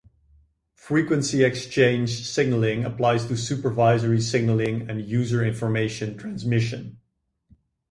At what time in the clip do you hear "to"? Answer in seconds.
3.27-3.37